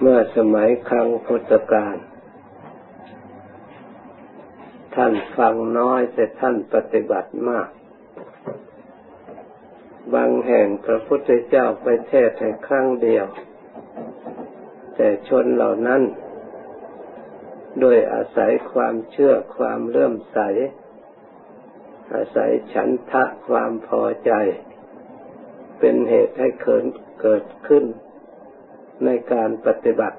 [0.00, 1.96] เมื่อสมัยครั้งพุทธกาล
[4.94, 7.68] ท่านฟังน้อยแต่ท่านปฏิบัติมาก
[10.14, 13.26] บางแห่งพระพุทธเจ้าไปเทศให้ครั้งเดียว
[14.96, 16.02] แต่ชนเหล่านั้น
[17.80, 20.38] โดยอาศัยความเชื่อความเลื่อมใส
[22.14, 24.32] อาศัยฉันทะความพอใจ
[25.78, 26.84] เป็นเหตุให้เกิด
[27.22, 27.84] เกิดขึ้น
[29.04, 30.18] ในการปฏิบัติ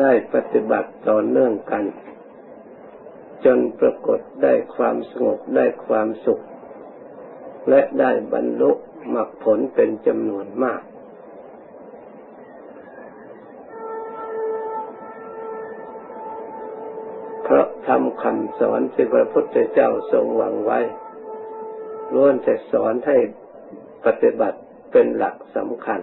[0.00, 1.84] ได้ปฏิบัติต่อเนื่องกัน
[3.44, 6.40] จนปรากฏได้ความสงบได้ความสุข
[7.68, 8.70] และได้บรรลุ
[9.14, 10.82] มรรคผลเป็นจำนวนมาก
[17.42, 20.80] เพราะทำคำสอนที่พระพุทธเจ้าทรงหวังไว้
[22.14, 23.16] ล้วนจะสอนให้
[24.06, 24.58] ปฏิบัติ
[24.90, 26.00] เป็นหลักสำคัญ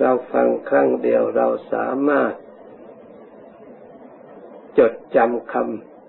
[0.00, 2.32] เราฟังครั้งเดียวเราสามารถ
[4.78, 5.54] จดจำค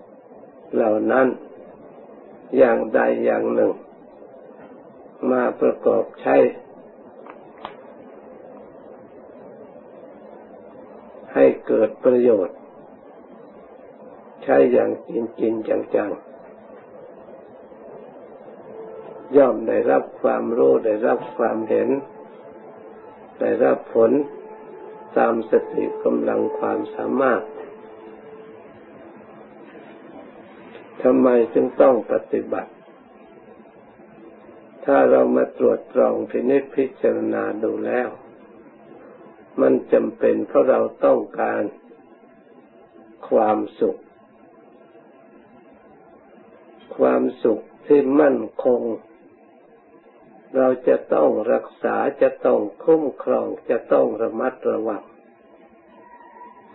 [0.09, 1.27] ำเหล่านั้น
[2.57, 3.71] อย่างใดอย่างหนึ่ง
[5.31, 6.37] มาประกอบใช้
[11.33, 12.57] ให้เกิดประโยชน์
[14.43, 15.53] ใช้อย่างจริงจริง
[15.95, 16.28] จังๆ
[19.37, 21.89] ย่อมได้รับความรู้ได้รับความเห็น
[23.39, 24.11] ได้รับผล
[25.17, 27.41] ตามสติกำลังความสามารถ
[31.03, 32.71] ทำไมจึงต้องปฏิบัติ
[34.85, 38.09] ถ้าเรามาตรวจตรองพินิจพิจารณาดูแล้ว
[39.61, 41.63] มันจำเป็นเพราะเราต้องการ
[43.29, 43.97] ความสุข
[46.97, 48.81] ความสุขที่มั่นคง
[50.55, 55.03] เราจะต้องรักษาจะต้องคุ้มครองจะต้องระมัดระวัง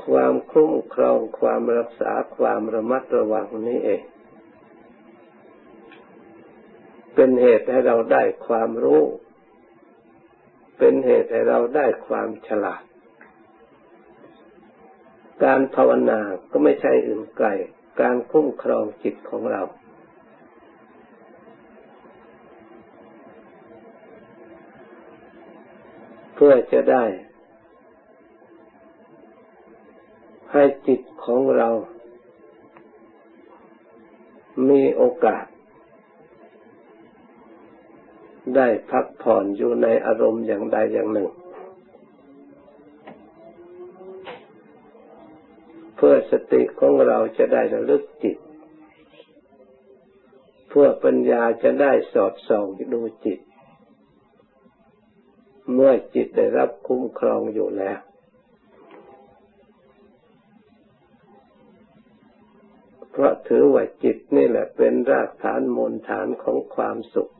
[0.06, 4.02] ความคุ้มครองความรักษาความระมัดระวังนี้เอง
[7.14, 9.02] เป็นเหตุให้เราได้ความรู้
[10.78, 12.82] เป็นเหตุให้เราได้ความฉลาด
[15.44, 16.20] การภาวนา
[16.50, 17.48] ก็ไม่ใช่อื่นไกล
[18.00, 19.62] การคุ้มครองจิตของเรา
[26.46, 27.04] พื่อจะได้
[30.52, 31.68] ให้จิตของเรา
[34.68, 35.44] มีโอกาส
[38.56, 41.30] ได้พักผ่อนอยู่ในอารมณ์อย่างใดอย่างหนึ่ง
[45.96, 48.38] เพื่อสติของเราจะได้ระลึกจิต
[50.68, 53.40] เพื่อปัญญาจะได้สอดส่องดูจิต
[55.74, 57.98] เมื่อจิตได้รับคุ้มครองอยู่แล้ว
[63.10, 67.32] เพราะถือว่าจิตนี่แหละเป็นรากฐานมูลฐานของความสุข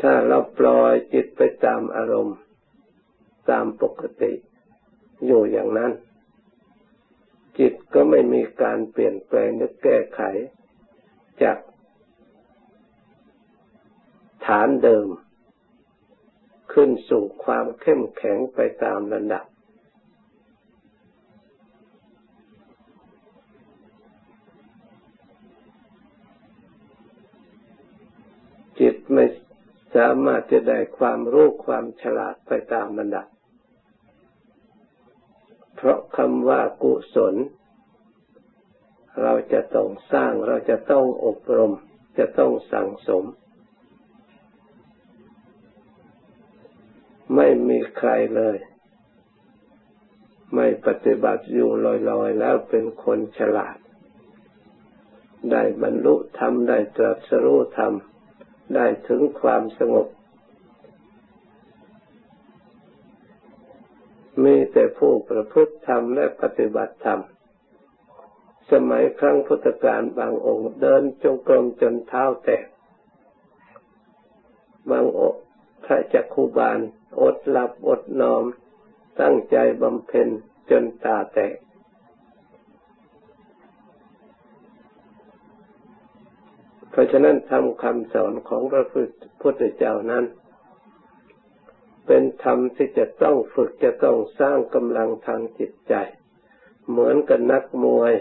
[0.00, 2.38] ถ้าเราปล่อยจิตไปตามอารมณ์
[3.50, 4.32] ตามปกติ
[5.26, 5.92] อยู่อย่างนั้น
[7.58, 10.20] จิตก็ไม่มีการเปลี่ยนแปลงหรือแก้ไข
[11.42, 15.06] จากานเดิม
[16.72, 19.44] ขึ้นสู่ความเข้มแข็งไปตามระดับ
[28.80, 29.24] จิตไม่
[29.96, 33.26] สามารถจะได้ความรู้ความฉลาดไปตามระดับ
[35.76, 37.34] เพราะคำว่ากุศล
[39.22, 41.72] เราจะต้องสร้างเราจะต้องอบรม
[42.18, 43.24] จะต้องสั่งสม
[47.36, 48.58] ไม่มีใครเลย
[50.54, 51.70] ไม่ปฏิบัติอยู่
[52.10, 53.76] ลอยๆ แล้วเป็นคนฉลาด
[55.50, 57.92] ได้บรรลุธรรม ได้ตรัสรู้ธรรม
[58.74, 60.08] ได้ถึงความสงบ
[64.44, 67.20] มีแต่ผู้ประพฤติธรรมและปฏิบัติธรรม
[68.72, 72.66] สมัยครั้งพุทธกาลบางองค์เดินจงกรมจนเท้าแตก
[74.90, 75.42] บางองค์
[75.90, 76.78] ระจักคุบาล
[77.20, 78.44] อดหลับอดนอน
[79.20, 80.28] ตั้งใจบำเพ็ญ
[80.70, 81.56] จนตาแตก
[86.90, 88.86] เพราะฉะนั้นทำคำสอนของพระ
[89.40, 90.24] พุทธเจ้านั้น
[92.06, 95.94] เป็นธรรมที่จะต้องฝึกจะต้องสร้างกำลังทางจิตใจ
[96.88, 98.12] เหมือนกับนักมวย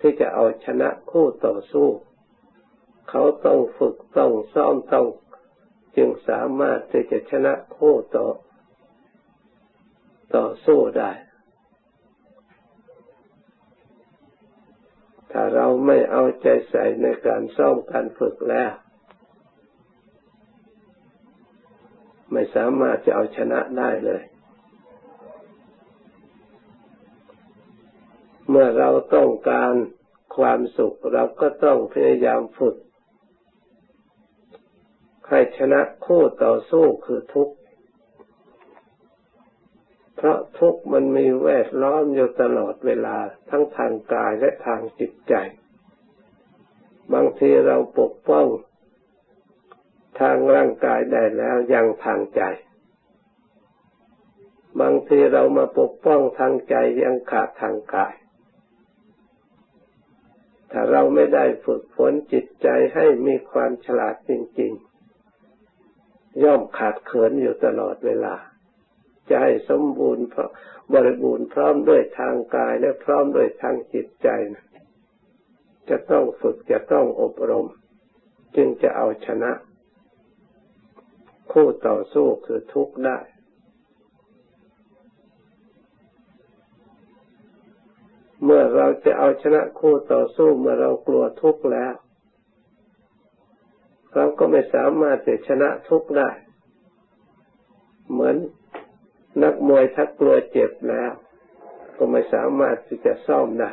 [0.00, 1.88] ที่จะเอาชนะคู่ต่อสู้
[3.10, 5.06] เขาต้องฝึกต้องซ้อมต้อง
[5.98, 8.26] จึงสามารถที่จะชนะคู่ต่อ
[10.34, 11.10] ต่อสู้ได้
[15.32, 18.72] ถ้าเราไม่เอาใจใส่ในการซ้อมการฝึกแล้ว
[22.32, 24.22] ไม่สามารถจะเอาชนะได้เลย
[28.50, 29.72] เมื่อเราต้องการ
[30.36, 32.76] ความสุขเราก็ต้องพยายามฝึก
[35.28, 37.54] ให้ชนะคู่ต่อสู้คือทุกข์
[40.16, 43.16] เพราะทุกข์มันมีแวดล้อมอยู่ตลอดเวลา
[43.50, 45.34] ทั้งทางกายและทางจิตใจ
[47.14, 48.46] บางทีเราปกป้อง
[50.20, 52.42] ทางร่างกายได้แล้วยังทางใจ
[54.80, 58.14] บางทีเรามาปกป้องทางใจยังขาดทางกาย
[60.70, 64.87] ถ้าเราไม่ได้ฝึกฝนจิตใจให้มีความฉลาดจริง ๆ
[66.44, 68.34] ย่อมขาดเขินอยู่ตลอดเวลา
[69.28, 70.26] จะให้สมบูรณ์
[70.92, 74.64] บริบูรณ์พร้อมด้วยทางกายและพร้อมด้วยทางจิตใจนะ
[75.88, 77.66] จะต้องฝึกจะต้องอบรม
[78.56, 79.52] จึงจะเอาชนะ
[81.52, 83.18] คู่ต่อสู้คือทุกข์ได้
[88.44, 91.92] เมื่อเราจะเอาชนะคู่ต่อสู้เมื่อเรากลัวทุกข์แล้ว
[94.18, 96.30] เราก็ไม่สามารถจะชนะทุกข์ได้
[98.10, 98.36] เหมือน
[99.42, 101.10] นักมวยถ้ากลัวเจ็บแล้ว
[101.96, 103.70] ก็ไม่สามารถที่จะซ่อมได้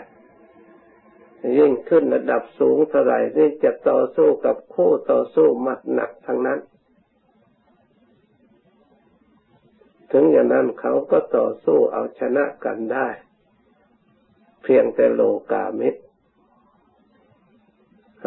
[1.57, 6.59] ยิ่งขึ้นระดับสูงเท่าไหร่นี่จะต่อสู้กับคู่ต่อสู้มัดหนักทั้งนั้น
[10.11, 13.07] ถึงอย่างนั้นเขาก็ต่อสู้เอาชนะกันได้
[14.63, 15.21] เพียงแต่โล
[15.51, 16.01] กามิตร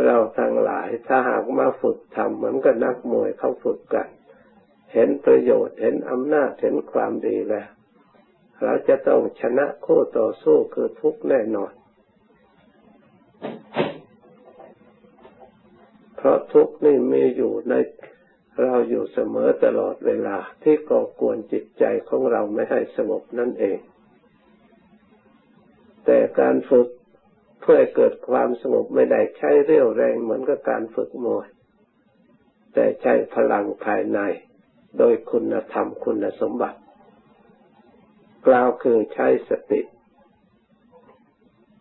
[0.04, 4.08] เราทั้งหลาย ถ้าหากมาฝึกทำเหมือนกับนักมวยเขาฝึกกัน
[4.92, 7.68] เห็นประโยชน์เห็นอำนาจเห็นความดีแล้ว
[8.62, 11.72] เราจะต้องชนะคู่ต่อสู้คือทุกแน่นอน
[16.16, 17.74] เพราะทุกนี่มีอยู่ใน
[18.62, 23.78] เราอยู่เสมอตลอดเวลาที่ก่อกวนจิตใจของเราไม่ให้สงบนั่นเอง
[26.04, 26.88] แต่การฝึก
[27.60, 31.46] เพื่อเกิดความสงบไม่ได้ใช้เรี่ยวแรงเหมือนกับการฝึกมวย
[32.74, 34.18] แต่ใช้พลังภายใน
[34.98, 36.80] โดยคุณธรรมคุณสมบัติ
[38.46, 39.80] กล่าวคือใช้สติ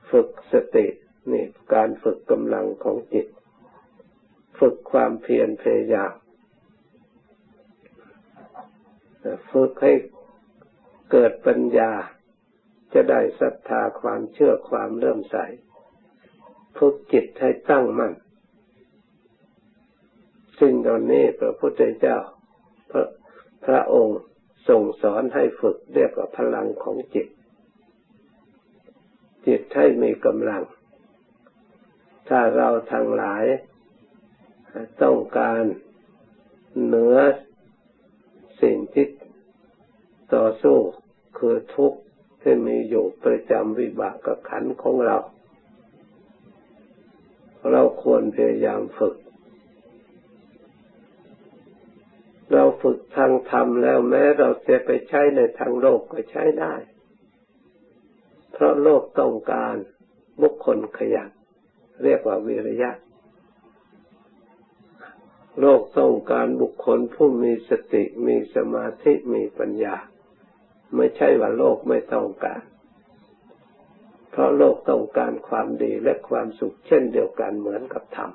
[0.10, 0.88] ฝึกสติ
[1.32, 3.28] นี่การฝึกกำลังของจิต
[4.60, 6.14] ฝึกความเพียรพยายาม
[9.52, 9.94] ฝึกให้
[11.12, 11.92] เกิดปัญญา
[12.94, 15.38] จะได้ศรัทธาความเชื่อความเริ่มใส
[16.78, 18.14] ฝึกจิตให้ตั้งมั่น
[20.60, 22.18] สิ่งเหล่านี้พระพุทธเจ้า
[22.92, 23.06] พระ
[23.66, 24.20] พระองค์
[24.70, 27.28] ส่งสอนให้ฝึกเรียกว่าพลังของจิต
[29.48, 30.64] จิตให้มีกำลัง
[32.30, 33.44] ถ้าเราทั้งหลาย
[35.04, 35.62] ต้องการ
[36.84, 37.18] เหนือ
[38.62, 39.08] สิ่งที่
[40.34, 40.78] ต่อสู้
[41.38, 42.00] คือทุกข์
[42.42, 45.18] ที่มีอยู่ประจำวิบากกับขันของเรา
[47.72, 49.16] เราควรพยายามฝึก
[52.54, 56.74] เราฝึกทางธรรมแล้วแม้เราจะไปใช้ในทางโลกก็ใช้ได้
[58.54, 59.76] เพราะโลกต้องการ
[60.42, 61.30] บุคคลขยัน
[62.04, 62.92] เรียกว่าวิริยะ
[65.62, 69.96] โลกต้องการบุคคลผู้มีสติมีสมาธิมีปัญญา
[70.96, 72.62] ไม่ใช่ว่าโลกไม่ต้องการ
[74.38, 78.32] เพราะโลกต้องการความดีและความสุขเช่นเดียวกันเหมือนกับธรรม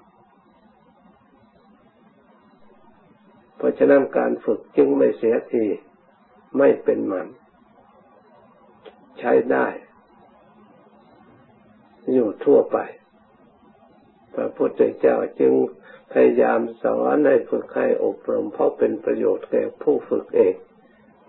[3.56, 5.64] เพราะฉะนั้นการฝึกจึงไม่เสียที
[6.58, 7.26] ไม่เป็นมัน
[9.18, 9.66] ใช้ได้
[12.12, 12.78] อยู่ทั่วไป
[14.34, 15.52] พระพุทธเจ้าจึง
[16.12, 20.54] พยายามสอนให้ฝึกให้อบรมเพราะเป็นประโยชน์แก่ผู้ฝึกเอง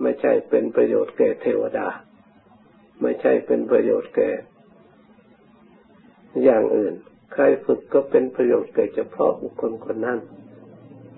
[0.02, 1.88] ไม่ใช่เป็นประโยชน์แก่เทวดา
[3.02, 4.32] ไม่ใช่เป็นประโยชน์แก่
[6.44, 6.94] อย่างอื่น
[7.34, 10.20] ใครฝึกก็เป็นประโยชน์แก่เฉพาะบุคคลคนนั้น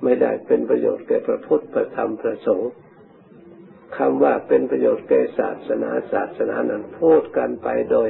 [0.04, 2.72] ไม่ได้เป็นประโยชน์แก่พระพุทธประธรรมพระสงฆ์
[3.98, 8.10] คำว่าเป็นประโยชน์แก่ศาสนาศาสนานั้นพูดกันไปโดย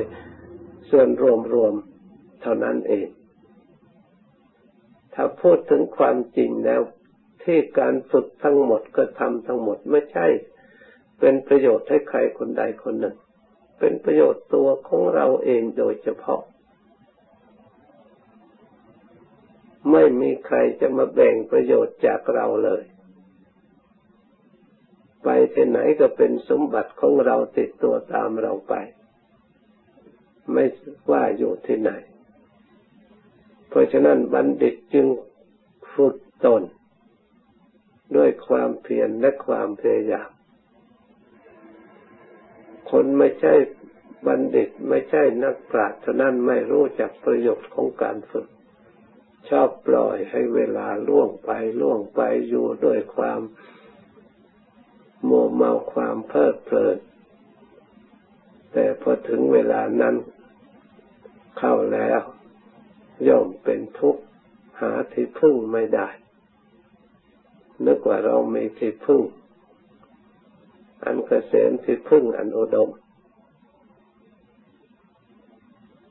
[0.89, 1.09] ส่วน
[1.53, 3.07] รวมๆเท่านั้นเอง
[5.13, 6.81] ถ้าพูดถึงความจริงแล้ว
[7.43, 10.25] ที่การฝึกทั้งหมดก็ทำทั้งหมดไม่ใช่
[11.19, 13.15] เป็นประโยชน์ให้ใครคนใดคนหนึ่ง
[13.79, 16.41] เป็นประโยชน์ตัวของเราเองโดยเฉพาะ
[19.74, 22.83] เมื่ ไม่มีใครจะมาแบ่งประโยชน์จากเราเลย
[25.23, 28.73] ไปที่ไหนก็เป็นสมบัติของเราติดตัวตามเราไป
[30.51, 30.65] ไม่
[31.11, 31.91] ว่าอยู่ที่ไหน
[33.69, 35.07] เพราะฉะนั้นบัณฑิตจึง
[35.93, 36.15] ฝึก
[36.45, 36.63] ตน
[38.15, 40.29] ด้วยความเพียรและความพยายาม
[42.91, 43.53] คนไม่ใช่
[44.27, 48.47] บัณฑิตไม่ใช่นักปราชญ์เท่านั้นไม่รู้จักประโยชน์ของการฝึก
[49.49, 51.49] ชอบปล่อยให้เวลาล่วงไป
[51.81, 53.41] ล่วงไปอยู่ด้วยความ
[55.25, 56.97] โมเมาความเพลิดเพลิน
[58.71, 60.15] แต่พอถึงเวลานั้น
[61.57, 62.19] เข้าแล้ว
[63.27, 64.21] ย่อมเป็นทุกข์
[64.81, 66.09] หาที่พึ่งไม่ได้
[67.85, 69.21] นึกว่าเรามีที่พึ่ง
[71.03, 72.89] อันเกษมที่พึ่งอันอุดม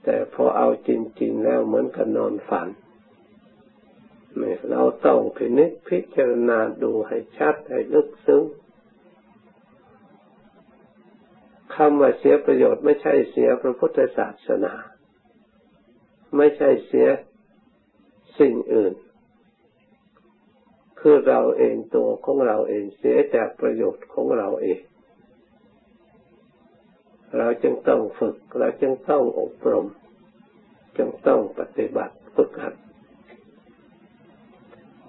[0.04, 2.68] แต่พอเอาจริง ๆ แล้วเหมือนกับนอนฝัน
[4.70, 8.42] เราต้องพินิจพิจารณาดูให้ชัดให้ลึกซึ้ง
[11.74, 14.74] คำว่าเสียประโยชน์ไม่ใช่เสียพระพุทธศาสนา
[16.36, 17.08] ไม่ใช่เสีย
[18.38, 18.94] สิ่งอื่น
[21.00, 24.80] คือเราเองตัวของเราเองเสียจากประโยชน์ของเราเอง
[27.38, 29.86] เราจึงต้องฝึก เราจึงต้องอบรม
[30.96, 32.74] จึงต้องปฏิบัติฝึกหัด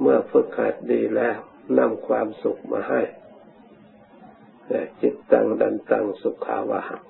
[0.02, 1.38] เมื่อฝึกหัดดีแล้ว
[1.78, 3.02] นำความสุขมาให้
[5.02, 7.04] จิตตังดันตังสุขาวะหัง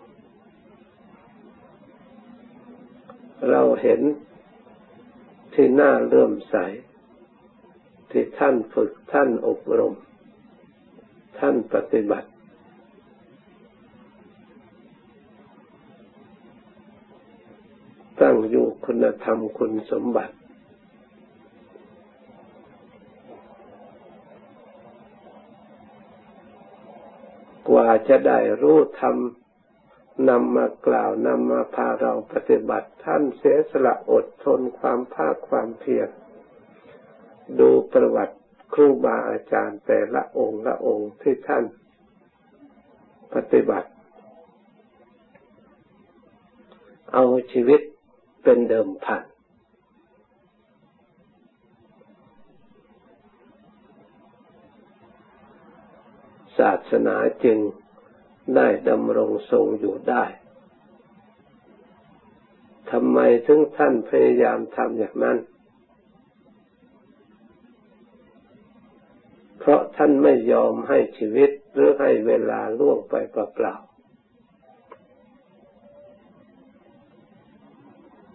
[3.49, 4.01] เราเห็น
[5.53, 6.55] ที่หน้าเลื่มใส
[8.11, 9.95] ที่ท่านฝึกท่านอบรม
[11.39, 12.29] ท่านปฏิบัติ
[18.21, 20.35] ตั้งอยู่คุณธรรมคุณสมบัติ
[27.75, 29.15] ว่าจะได้รู้ธรรม
[30.29, 36.09] นำมากล่าวนำมาพาเราปฏิบัติท่านเสียสละอดทนความภาคความเพียร
[37.59, 38.35] ดูประวัติ
[38.73, 41.63] ครูบาอาจารย์แต่ละองค์ละองค์ที่ท่าน
[43.33, 43.89] ปฏิบัติ
[47.13, 47.81] เอาชีวิต
[48.43, 49.23] เป็นเดิมพัน
[56.57, 57.57] ศา สนาจึง
[58.55, 60.23] ได้ดำรงทรงอยู่ได้
[62.91, 65.37] ทำไมถึงท่านพยายามทำอย่างนั้น
[69.59, 73.95] เพราะท่านไม่ยอมให้ชีวิตหรือให้เวลาล่วงไปเปล่าๆ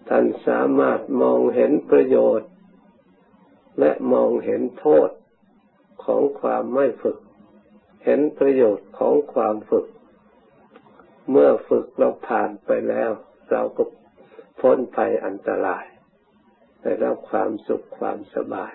[0.08, 2.50] ท่านสามารถมองเห็นประโยชน์
[3.80, 5.10] และมองเห็นโทษ
[6.04, 7.18] ของความไม่ฝึก
[8.04, 9.86] เห็นประโยชน์ของความฝึก
[11.30, 13.10] เมื่อฝึกเราผ่านไปแล้ว
[13.50, 13.84] เราก็
[14.60, 15.84] พ้นภัยอันตราย
[16.82, 18.74] ได้รับความสุขความสบาย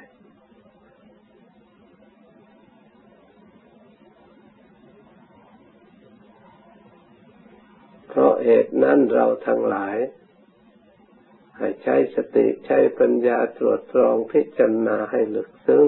[8.08, 9.98] เพราะเหตุนั้นเราทั้งหลาย
[11.58, 15.86] ให้ใช้สติใช้ปัญญาตรวจตรองพิจารณาให้ลึกซึ้ง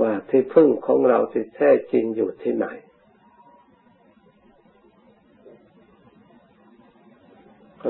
[0.00, 2.66] ว่าที่พึ่งของเราที่แท้จริงอยู่ที่ไหน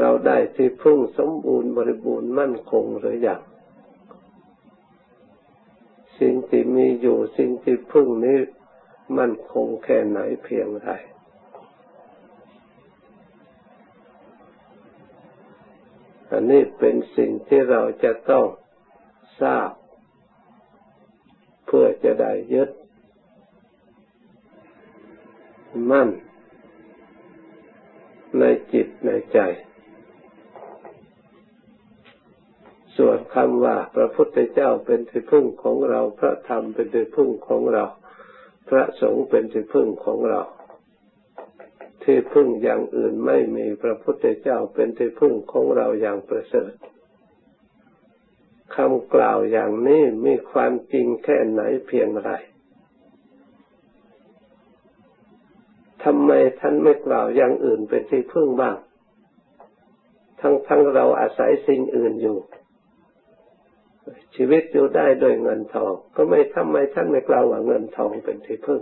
[0.01, 3.41] เราได้ที่พึ่งสมบูรณ์บริบูรณ์มั่นคงหรืออยัง
[6.21, 8.39] สิ่งที่มีอยู่สิ่งที่พึ่งนี้
[9.19, 10.91] มั่นคงแค่ไหนเพียงไร
[16.31, 18.47] อันนี้เป็นสิ่งที่เราจะต้อง
[19.41, 19.71] ทราบ
[21.76, 22.71] พื่อจะได้ยึด
[25.90, 26.09] มั่น
[28.38, 29.38] ในจิตในใจ
[32.97, 37.85] ส่วนคำว่าพระพุทธเจ้าเป็นที่พึ่งของเรา พระธรรมเป็นที่พึ่งของเรา
[38.69, 40.43] พระสงฆ์เป็นที่พึ่งของเรา
[42.02, 46.73] ที่พึ่งอย่างอื่นไม่มีพระพุทธเจ้าเป็นที่พึ่งของเราอย่างประเสริฐ
[48.75, 52.31] คำกล่าวอย่างนี้มีความจริงแค่ไหนเพียงไร
[56.04, 58.76] ทำไมท่านไม่กล่าวอย่างอื่นเป็นที่พึ่งบ้าง
[60.40, 62.38] ทั้งทั้งเราอาศัยสิ่งอื่นอยู่
[64.35, 68.81] ชีวิตอยู่ได้โดยเงินทอง ก็ไม่ทำไมท่านไม่กล่าวว่าเงินทองเป็นที่พึ่ง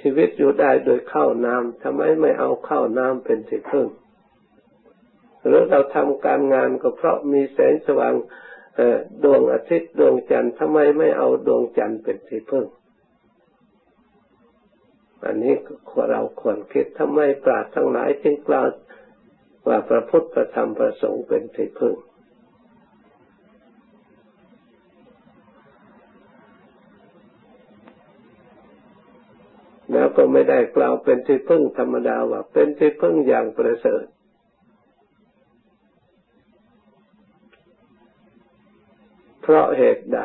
[0.00, 3.86] ชีวิตอยู่ได้โดยข้าวน้ำทำไมไม่เอาข้าวน้ำเป็นที่พึ่ง
[5.46, 8.14] หรือเราทำการงานก็เพราะมีแสงสว่าง
[9.24, 12.66] ดวงอาทิตย์ดวงจันทร์ทำไมไม่เอาดวงจันทร์เป็นที่พึ่ง
[15.24, 15.54] อันนี้
[16.10, 18.68] เราควรคิดทำไมปราชญ์ทั้งหลายจึงกล่าว
[19.66, 21.94] ว่าพระพุทธพระธรรมพระสงฆ์เป็นที่พึ่ง
[29.92, 34.04] แล้วก็ไม่ได้กล่าวเป็นที่พึ่งธรรมดาว่าเป็นที่พึ่งอย่างประเสริฐ
[39.50, 40.20] เพราะเหตุใด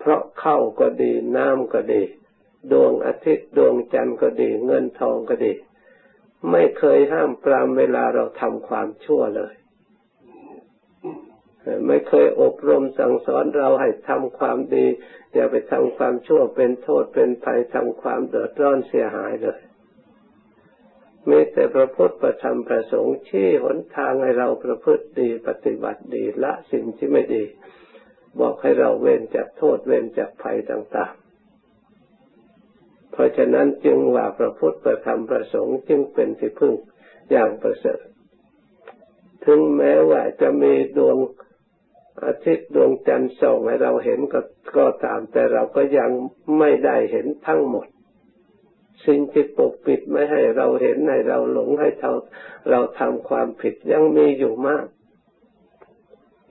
[0.00, 2.02] เพราะเข้าก็ดีน้ำก็ดี
[2.72, 5.52] ดวงอาทิตย์ดวงจันทร์ก็ดี เงินทองก็ดี
[6.50, 9.54] ไม่เคยห้ามปรามเวลาเราทำความชั่วเลย
[11.86, 14.86] ไม่เคยอบรมสั่งสอนเราให้ทำความดี
[15.34, 19.60] อย่าไปทำความชั่วเป็นโทษเป็นภัยทำความเดือดร้อนเสียหายเลย
[21.28, 27.44] มีแต่พระพุทธประธรรมประสงค์ชี้หนทางให้เราประพฤติดีปฏิบัติดีละสิ่งที่ไม่ดี
[28.40, 31.14] บอกให้เราเว้นจากโทษเว้นจากภัยต่าง
[32.32, 36.74] ๆ เพราะฉะนั้นจึงว่าพระพุทธประธรรมประสงค์จึงเป็นที่พึ่ง
[37.30, 38.00] อย่างประเสริฐ
[39.44, 41.16] ถึงแม้ว่าจะมีดวง
[42.24, 44.40] อาทิตย์ดวงจันทร์ส่องให้เราเห็นก็
[44.76, 46.10] ก็ตาม แต่เราก็ยัง
[46.58, 47.86] ไม่ได้เห็นทั้งหมด
[49.06, 52.10] สิ่งที่ปกปิดไม่ให้เราเห็นให้เราหลงให้เรา
[52.70, 54.86] เราทำความผิดยังมีอยู่มาก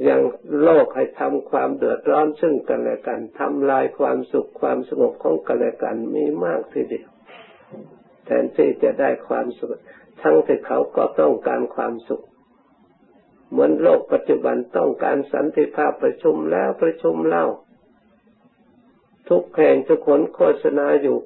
[0.07, 0.21] ยัง
[0.63, 7.09] โลกให้ทำความเดือดร้อนซึ่งกันและกันทำลายความสุขความสงบของกันและกันมีมากทีเดียว
[8.25, 9.69] แทนที่จะได้ความสุข
[10.21, 12.23] ทั้งที่เขาก็ต้องการความสุข
[13.49, 17.45] เหมือนโลกปัจจุบันต้องการสันติภาพประชุมแล้วประชุมเล่า
[19.29, 21.17] ทุกแห่งทุกคนโฆษณาอยู่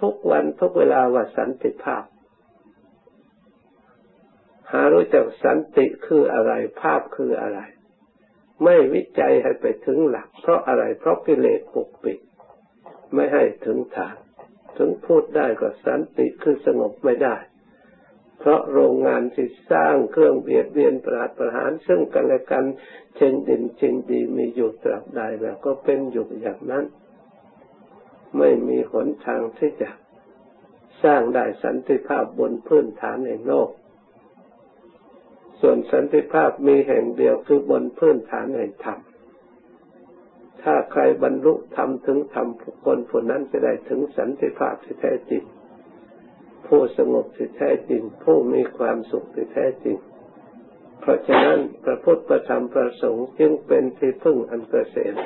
[0.00, 2.04] ทุกวันทุกเวลาว่าสันติภาพ
[4.72, 7.60] หารู้จักสันติคืออะไร ภาพคืออะไร
[8.64, 12.18] ไม่วิจัยให้ไปถึงหลัก เพราะอะไรเพราะกิเลสปกปิด
[13.14, 14.16] ไม่ให้ถึงฐาน
[14.78, 17.36] ถึงพูดได้ก็สันติคือสงบไม่ได้
[18.38, 22.64] เพราะโรงงานที่สร้างเครื่องเบียดเบียนประหารประหารซึ่งกันและกัน
[23.16, 26.84] เชิงดินเชิงดีมีอยู่ตราบใดแล้วก็เป็นอยู่อย่างนั้น
[28.38, 29.90] ไม่มีหนทางที่จะ
[31.04, 33.68] สร้างได้สันติภาพบนพื้นฐานแห่งโลก
[35.60, 38.98] ส่วนสันติภาพมีแห่งเดียวคือบนพื้นฐานแห่งธรรม
[40.62, 42.48] ถ้าใครบรรลุธรรมถึงธรรม
[42.84, 45.42] คนผู้นั้นจะได้ถึงสันติภาพที่แท้จริง
[46.66, 49.96] ผู้สงบที่แท้จริง ผู้มีความสุขที่แท้จริง
[51.00, 55.16] เพราะฉะนั้นพระพุทธประธรรมประสงค์จึงเป็นที่พึ่งอันเกษม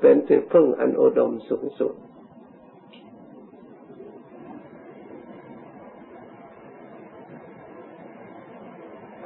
[0.00, 1.94] เป็นที่พึ่งอันอุดมสูงสุด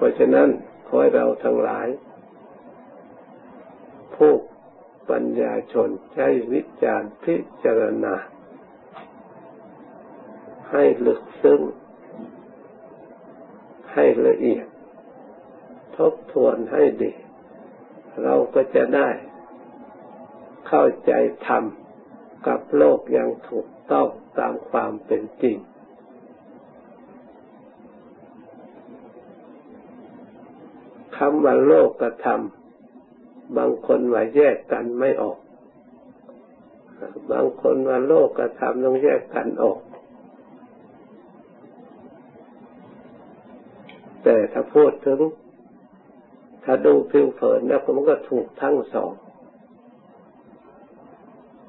[0.02, 0.48] ราะฉะนั้น
[0.86, 1.88] ขอให้เราทั้งหลาย
[4.14, 4.32] ผู้
[5.10, 8.14] ปัญญาชนใช้วิจารพิจารณา
[10.70, 11.60] ให้ลึกซึ้ง
[13.92, 14.66] ให้ละเอียด
[15.96, 17.12] ทบทวนให้ดี
[18.22, 19.08] เราก็จะได้
[20.68, 21.12] เข้าใจ
[21.46, 21.64] ธรรม
[22.46, 35.38] กับโลกอย่างถูกต้องตามความเป็นจริงำว่าโลกกระทำบางคนว่าแยกกันไม่ออก
[37.32, 39.80] บางคนว่าโลกกระทำต้องแยกกันออก
[44.24, 45.20] แต่ถ้าพูดถึง
[46.64, 49.12] ถ้าดูผิวเผินแล้วมันก็ถูกทั้งสอง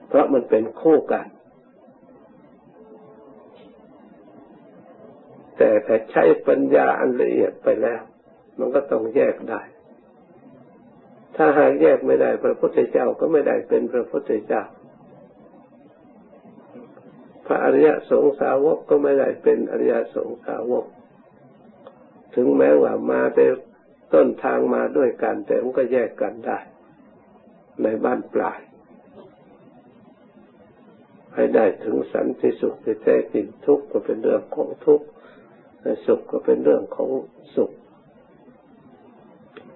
[0.07, 1.25] เพราะมันเป็นคู่กัน
[5.57, 8.01] แต่ถ้าใช้ปัญญาอันละเอียดไปแล้ว
[8.59, 9.61] มันก็ต้องแยกได้
[11.35, 14.63] ถ้าหากแยกไม่ได้ พระพุทธเจ้าก็ไม่ได้เป็นพระพุทธเจ้า
[17.45, 20.85] พระอริยสงสาวกก็ไม่ได้เป็นอริยสงสาวก
[22.35, 23.45] ถึงแม้ว่ามาแต่
[24.13, 26.59] ต้นทางมาด้วยกันแต่มันก็แยกกันได้
[27.83, 28.59] ในบ้านปลาย
[31.35, 35.05] ให้ได้ถึงสันติสุขที่แท้จริงทุกข์ก็เป็นเรื่องของทุกข์
[36.05, 37.09] สุขก็เป็นเรื่องของ
[37.55, 37.71] สุข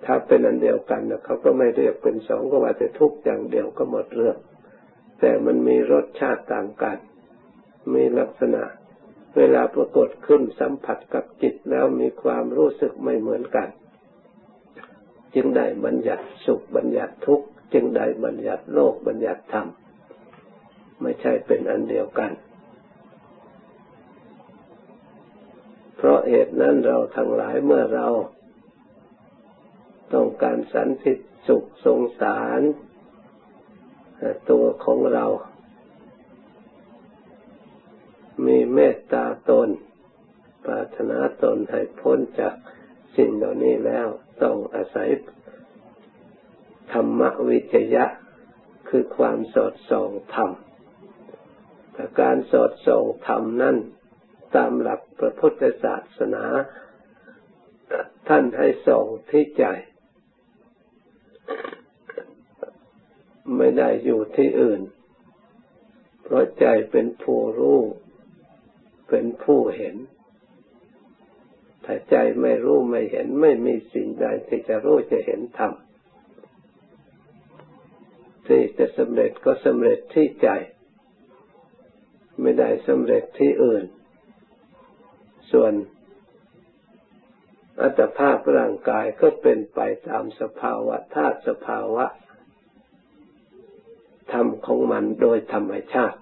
[0.07, 4.37] ถ้าเป็นอันเดียวกันนะเขาก็ไม่เรียกเป็นสองก็ว่าแต่ทุกอย่างเดียวก็หมดเรื่อง
[5.19, 6.97] แต่มันมีรสชาติต่างกัน
[7.93, 8.63] มีลักษณะ
[9.37, 13.67] เวลาปรากฏขึ้นสัมผัสกับจิตแล้วมีความรู้สึกไม่เหมือนกัน
[15.35, 19.67] จึงได้บัญญัติสุขบัญญัติทุกข์จึงได้บัญญัติโลกบัญญัติธรรม
[21.01, 22.31] ไม่ใช่เป็นอันเดียวกัน
[25.97, 28.07] เพราะเหตุนั้นเราทั้งหลายเมื่อเรา
[30.13, 31.13] ต้องการสันติ
[31.47, 32.61] สุขสงสาร
[34.49, 35.25] ตัวของเรา
[38.45, 39.69] มีเมตตาตน
[40.65, 42.55] ปรารถนาตนให้พ้นจาก
[43.17, 44.07] สิ่งเหล่านี้แล้ว
[44.43, 45.09] ต้องอาศัย
[46.91, 48.05] ธรรมวิจยะ
[48.89, 50.51] คือความสอดส่องธรรม
[51.93, 53.77] แต่การสอดส่องธรรมนั้น
[54.55, 56.45] ตามหลักพระพุทธศาสนา
[58.27, 59.65] ท่านให้ส่องที่ใจ
[63.55, 64.81] ไม่ได้อยู่ที่อื่น
[66.23, 67.79] เพราะใจเป็นผู้รู้
[69.09, 69.95] เป็นผู้เห็น
[71.85, 75.73] ถ้าใจไม่รู้ไม่เห็นไม่มีสิ่งใดที่จะรู้จะเห็นธรรม
[78.47, 80.49] ที่จะสำเร็จก็สำเร็จที่ใจ
[82.41, 83.85] ไม่ได้สำเร็จที่อื่น
[85.51, 85.73] ส่วน
[87.81, 92.05] อัตภาพร่างกายก็เป็นไปตามสภาวะธาตุสภาวะ
[94.31, 96.19] ธรรมของมันโดยธรรมชาติ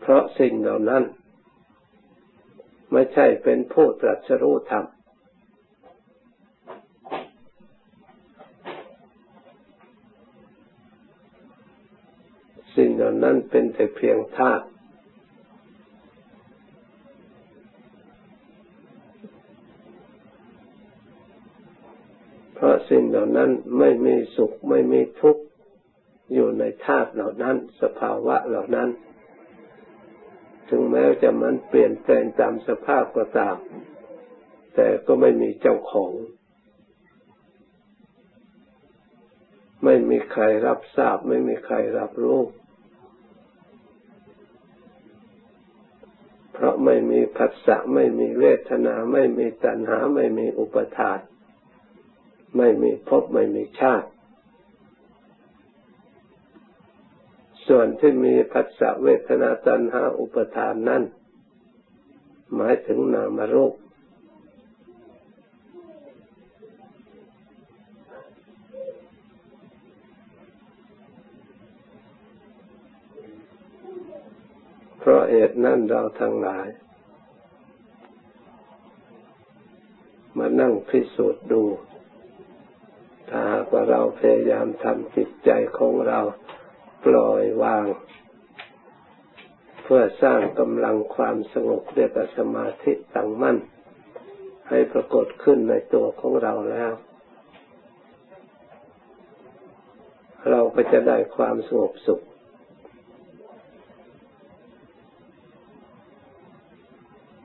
[0.00, 1.02] เพราะสิ่งเหล่านั้น
[2.92, 4.84] ไม่ใช่เป็นผู้ตรัสรู้ธรรม
[12.76, 14.64] สิ่งเหล่านั้นเป็นแต่เพียงธาตุ
[22.60, 25.42] เพราะสิ่งเหล่านั้นไม่มีสุขไม่มีทุกข์
[26.32, 28.88] อยู่ในธาตุเหล่านั้น สภาวะเหล่านั้น
[30.68, 33.56] ถึงแม้จะมันเปลี่ยนแปลงตามสภาพก็ตาม
[34.74, 36.12] แต่ก็ไม่มีเจ้าของ
[39.84, 42.40] ไม่มีใครรับทราบ ไม่มีใครรับรู้
[46.52, 51.18] เพราะไม่มีผัสสะไม่มีเวทนา ไม่มีตัณหา ไม่มีอุปทาน
[52.58, 54.08] ไม่มีภพไม่มีชาติ
[57.66, 61.02] ส่วนที่มีภัสสะเวทนาตัณหาอุปทานนั้น
[62.54, 63.74] หมายถึงนามรูป
[74.98, 76.68] เพราะเหตุนั้นเราทั้งหลาย
[80.38, 81.62] มานั่งพิสูจน์ดู
[83.72, 86.20] ว่าเราพยายามทำจิตใจของเรา
[87.06, 87.86] ปล่อยวาง
[89.82, 93.56] เพื่อสร้างกำลังความสงบเรียกสมาธิตั้งมั่น
[94.68, 96.92] ให้ปรากฏขึ้นในตัวของเราแล้ว
[100.50, 102.20] เราก็จะได้ความสงบสุข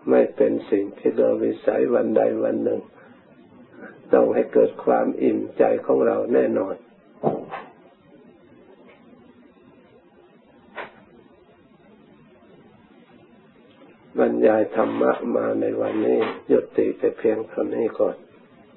[0.09, 2.81] ไม่เป็นสิ่งที่โดยวิสัยวันใดวันหนึ่ง
[4.13, 6.76] ต้องให้เกิดความอิ่มใจของเราแน่นอน
[14.19, 18.15] บรรยายธรรมะมาในวันนี้หยุดติแต่เพียงเท่านี้ก่อน